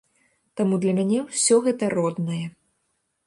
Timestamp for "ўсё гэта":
1.27-1.89